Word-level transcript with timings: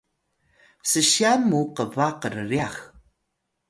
ssyan 0.91 1.41
mu 1.49 1.61
qba 1.77 2.07
krryax 2.21 2.75